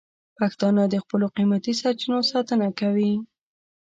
[0.37, 3.13] پښتانه د خپلو قیمتي سرچینو ساتنه کوي.